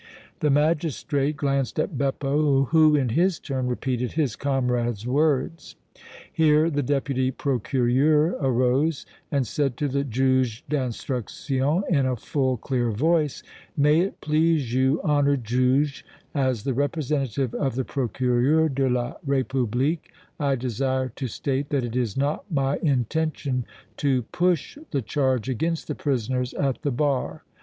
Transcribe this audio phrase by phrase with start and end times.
[0.39, 5.75] The magistrate glanced at Beppo who in his turn repeated his comrade's words.
[6.33, 12.57] Here the Deputy Procureur arose and said to the Juge d' Instruction, in a full,
[12.57, 13.43] clear voice:
[13.77, 20.09] "May it please you, honored Juge, as the representative of the Procureur de la République
[20.39, 23.65] I desire to state that it is not my intention
[23.97, 27.43] to push the charge against the prisoners at the bar.